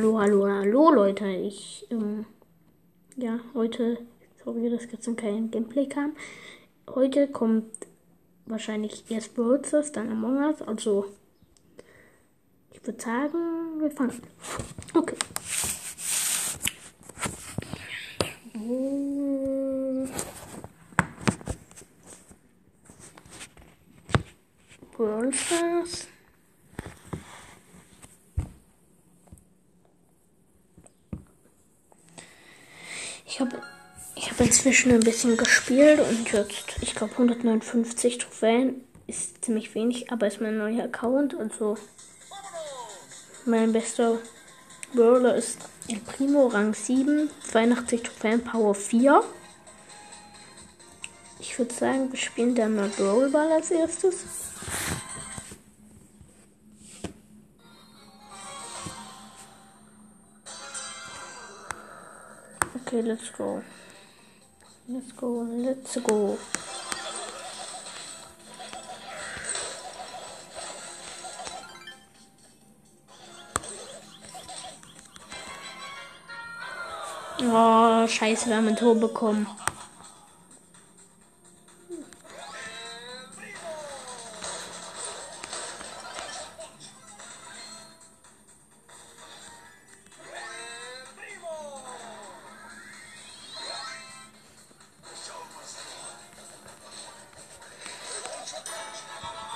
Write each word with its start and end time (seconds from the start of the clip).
Hallo, 0.00 0.18
hallo, 0.18 0.48
hallo 0.48 0.90
Leute. 0.94 1.26
Ich, 1.28 1.86
ähm, 1.90 2.24
ja, 3.16 3.38
heute, 3.52 3.98
sorry, 4.42 4.70
dass 4.70 4.88
gestern 4.88 5.14
kein 5.14 5.50
Gameplay 5.50 5.86
kam. 5.86 6.16
Heute 6.88 7.28
kommt 7.28 7.66
wahrscheinlich 8.46 9.04
erst 9.10 9.34
Brawl 9.34 9.60
dann 9.92 10.10
Among 10.10 10.38
Us. 10.38 10.62
Also, 10.62 11.04
ich 12.72 12.82
würde 12.86 12.98
sagen, 12.98 13.78
wir 13.78 13.90
fangen. 13.90 14.22
Okay. 14.94 15.16
Brawl. 24.96 25.30
Ich 33.32 33.38
habe 33.40 33.62
inzwischen 34.40 34.92
ein 34.92 35.00
bisschen 35.00 35.36
gespielt 35.36 36.00
und 36.00 36.32
jetzt, 36.32 36.76
ich 36.80 36.94
glaube 36.94 37.12
159 37.12 38.18
Trophäen 38.18 38.82
ist 39.06 39.44
ziemlich 39.44 39.74
wenig, 39.74 40.10
aber 40.10 40.26
ist 40.26 40.40
mein 40.40 40.56
neuer 40.56 40.84
Account. 40.84 41.38
Also 41.38 41.76
mein 43.44 43.72
bester 43.72 44.18
Brawler 44.94 45.34
ist 45.34 45.58
El 45.88 46.00
Primo, 46.00 46.46
Rang 46.46 46.74
7, 46.74 47.30
82 47.50 48.02
Trophäen, 48.02 48.42
Power 48.42 48.74
4. 48.74 49.22
Ich 51.38 51.58
würde 51.58 51.74
sagen, 51.74 52.10
wir 52.10 52.18
spielen 52.18 52.54
dann 52.54 52.76
mal 52.76 52.88
Brawlball 52.88 53.52
als 53.52 53.70
erstes. 53.70 54.24
Okay, 62.86 63.00
let's 63.02 63.32
go. 63.32 63.62
Let's 64.92 65.12
go, 65.12 65.46
let's 65.48 66.02
go. 66.02 66.36
Oh, 77.42 78.08
scheiße, 78.08 78.48
wir 78.48 78.56
haben 78.56 78.66
ein 78.66 78.74
Tor 78.74 78.96
bekommen. 78.96 79.46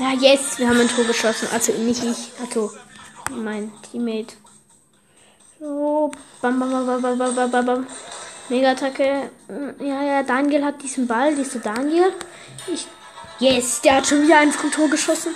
Ja, 0.00 0.12
yes, 0.12 0.58
wir 0.58 0.68
haben 0.68 0.80
ein 0.80 0.88
Tor 0.88 1.04
geschossen. 1.04 1.48
Also 1.52 1.72
nicht 1.72 2.04
ich, 2.04 2.30
also 2.40 2.70
mein 3.30 3.72
Teammate. 3.82 4.34
So, 5.58 6.12
bam, 6.40 6.60
bam, 6.60 6.70
bam, 6.70 7.02
bam, 7.02 7.18
bam, 7.18 7.34
bam, 7.34 7.50
bam, 7.50 7.66
bam. 7.66 7.86
Mega-Attacke. 8.48 9.30
Ja, 9.80 10.02
ja, 10.02 10.22
Daniel 10.22 10.64
hat 10.64 10.80
diesen 10.80 11.06
Ball. 11.08 11.34
Siehst 11.34 11.56
du 11.56 11.58
Daniel? 11.58 12.12
Ich. 12.72 12.86
Yes, 13.40 13.80
der 13.82 13.96
hat 13.96 14.06
schon 14.06 14.22
wieder 14.22 14.38
ein 14.38 14.52
Tor 14.52 14.88
geschossen. 14.88 15.34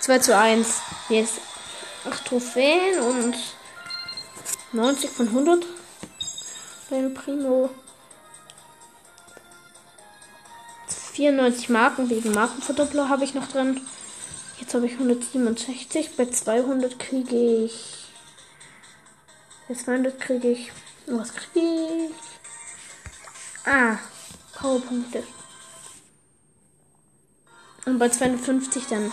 2 0.00 0.18
zu 0.20 0.36
1. 0.36 0.80
Yes. 1.10 1.34
8 2.04 2.24
Trophäen 2.24 2.98
und 2.98 3.36
90 4.72 5.10
von 5.10 5.28
100. 5.28 5.66
Beim 6.90 7.14
Primo. 7.14 7.70
94 11.12 11.68
Marken 11.68 12.08
wegen 12.08 12.32
Markenverdoppler 12.32 13.08
habe 13.08 13.24
ich 13.24 13.34
noch 13.34 13.46
drin. 13.46 13.80
Jetzt 14.58 14.74
habe 14.74 14.86
ich 14.86 14.92
167. 14.92 16.16
Bei 16.16 16.26
200 16.26 16.98
kriege 16.98 17.64
ich. 17.64 18.06
Bei 19.68 19.74
200 19.74 20.18
kriege 20.18 20.48
ich. 20.48 20.72
Was 21.06 21.34
kriege 21.34 22.08
ich? 22.08 23.66
Ah, 23.66 23.98
Powerpunkte. 24.54 25.22
Und 27.84 27.98
bei 27.98 28.08
250 28.08 28.86
dann. 28.86 29.12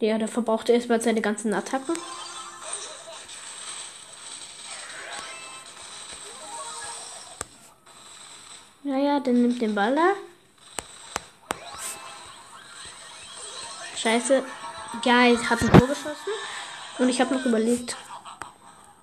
Ja, 0.00 0.18
der 0.18 0.28
verbraucht 0.28 0.68
erstmal 0.70 1.00
seine 1.00 1.20
ganzen 1.20 1.52
Attacken. 1.52 1.96
Ja, 8.86 8.98
ja, 8.98 9.18
dann 9.18 9.40
nimmt 9.40 9.62
den 9.62 9.74
Ball 9.74 9.94
da. 9.94 10.12
Scheiße. 13.96 14.42
Geil, 15.02 15.38
hat 15.48 15.62
ein 15.62 15.70
Tor 15.70 15.88
geschossen. 15.88 16.32
Und 16.98 17.08
ich 17.08 17.18
habe 17.18 17.34
noch 17.34 17.46
überlegt. 17.46 17.96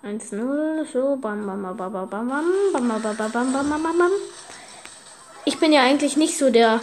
1-0, 0.03 0.85
so, 0.91 1.15
bam, 1.15 1.47
bam, 1.47 1.63
bam, 1.63 1.75
bam, 1.77 1.91
bam, 1.91 2.09
bam, 2.09 2.29
bam, 2.73 3.01
bam, 3.01 3.01
bam, 3.01 3.31
bam, 3.31 3.53
bam, 3.53 3.83
bam, 3.83 3.97
bam. 3.97 4.11
Ich 5.45 5.57
bin 5.57 5.73
ja 5.73 5.81
eigentlich 5.81 6.15
nicht 6.15 6.37
so 6.37 6.51
der 6.51 6.79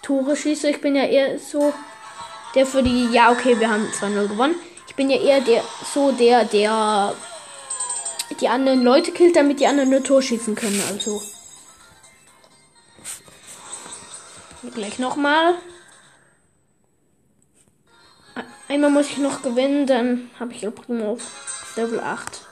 Tore 0.00 0.34
schießer. 0.34 0.70
Ich 0.70 0.80
bin 0.80 0.96
ja 0.96 1.04
eher 1.04 1.38
so 1.38 1.74
der 2.54 2.64
für 2.64 2.82
die. 2.82 3.10
Ja, 3.12 3.30
okay, 3.30 3.60
wir 3.60 3.68
haben 3.68 3.86
2-0 3.88 4.28
gewonnen. 4.28 4.54
Ich 4.88 4.94
bin 4.94 5.10
ja 5.10 5.18
eher 5.18 5.42
der 5.42 5.62
so 5.92 6.10
der, 6.12 6.46
der 6.46 7.14
die 8.40 8.48
anderen 8.48 8.82
Leute 8.82 9.12
killt, 9.12 9.36
damit 9.36 9.60
die 9.60 9.66
anderen 9.66 9.90
nur 9.90 10.02
Tor 10.02 10.22
schießen 10.22 10.54
können. 10.54 10.82
Also. 10.90 11.20
Gleich 14.70 15.00
nochmal. 15.00 15.56
Einmal 18.68 18.90
muss 18.90 19.10
ich 19.10 19.18
noch 19.18 19.42
gewinnen, 19.42 19.86
dann 19.86 20.30
habe 20.38 20.52
ich 20.52 20.62
El 20.62 20.70
Primo 20.70 21.12
auf 21.12 21.74
Level 21.76 21.98
8. 21.98 22.46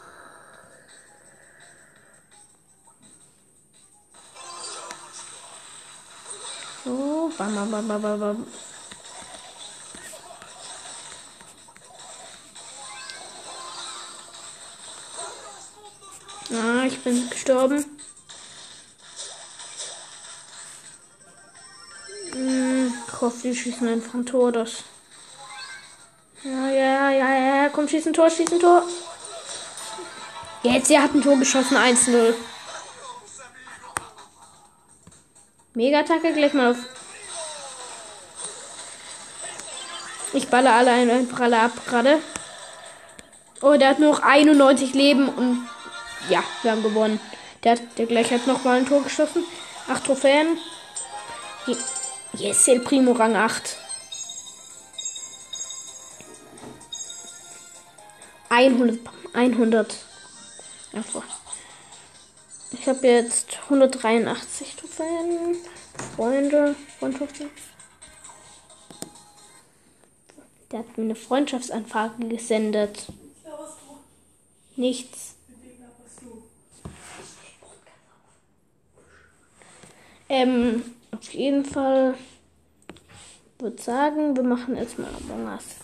So, 6.85 7.33
bam, 7.39 7.55
bam, 7.55 7.71
bam, 7.71 8.03
bam, 8.03 8.21
bam. 8.21 8.47
Ah, 16.53 16.85
ich 16.87 16.99
bin 17.05 17.31
gestorben. 17.31 18.00
Ich 23.23 23.43
die 23.43 23.55
schießen 23.55 23.87
einfach 23.87 24.15
ein 24.15 24.25
Tor. 24.25 24.51
Das. 24.51 24.85
Ja, 26.43 26.69
ja, 26.71 27.11
ja, 27.11 27.63
ja. 27.63 27.69
Komm, 27.69 27.87
schieß 27.87 28.07
ein 28.07 28.15
Tor, 28.15 28.31
schieß 28.31 28.51
ein 28.53 28.61
Tor. 28.61 28.83
Jetzt, 30.63 30.91
er 30.91 31.03
hat 31.03 31.15
ein 31.15 31.23
Tor 31.23 31.37
geschossen. 31.37 31.77
1-0. 31.77 32.35
Mega-Attacke 35.75 36.33
gleich 36.33 36.55
mal 36.55 36.73
auf. 36.73 36.79
Ich 40.33 40.49
balle 40.49 40.73
alle 40.73 40.93
einfach 40.93 41.41
alle 41.41 41.61
ab 41.61 41.73
gerade. 41.87 42.19
Oh, 43.61 43.77
der 43.77 43.91
hat 43.91 43.99
nur 43.99 44.13
noch 44.13 44.23
91 44.23 44.95
Leben 44.95 45.29
und 45.29 45.69
ja, 46.29 46.43
wir 46.63 46.71
haben 46.71 46.83
gewonnen. 46.83 47.21
Der, 47.65 47.73
hat, 47.73 47.83
der 47.99 48.07
gleich 48.07 48.31
hat 48.31 48.47
noch 48.47 48.65
mal 48.65 48.79
ein 48.79 48.87
Tor 48.87 49.03
geschossen. 49.03 49.45
Acht 49.89 50.05
Trophäen. 50.05 50.59
Yes, 52.33 52.69
El 52.69 52.81
Primo 52.81 53.13
Rang 53.13 53.35
8. 53.35 53.77
100. 58.49 58.99
100. 59.33 59.97
Einfach. 60.93 61.25
Ich 62.73 62.87
habe 62.87 63.07
jetzt 63.07 63.59
183 63.65 64.77
Trophäen. 64.77 65.57
Freunde. 66.17 66.77
Freundschaften. 66.99 67.51
Der 70.71 70.79
hat 70.81 70.99
mir 70.99 71.05
eine 71.05 71.17
Freundschaftsanfrage 71.17 72.29
gesendet. 72.29 73.07
Nichts. 74.77 75.35
Ähm, 80.29 80.85
auf 81.13 81.33
jeden 81.33 81.65
Fall 81.65 82.15
würde 83.59 83.83
sagen, 83.83 84.37
wir 84.37 84.43
machen 84.43 84.77
erstmal 84.77 85.11
Among 85.15 85.47
Us. 85.47 85.77